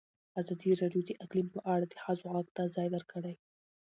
ازادي 0.41 0.71
راډیو 0.81 1.01
د 1.05 1.11
اقلیم 1.23 1.47
په 1.55 1.59
اړه 1.73 1.85
د 1.87 1.93
ښځو 2.03 2.25
غږ 2.35 2.47
ته 2.55 2.63
ځای 2.75 2.87
ورکړی. 2.91 3.33